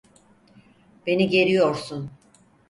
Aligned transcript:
Beni 1.07 1.27
geriyorsun. 1.29 2.11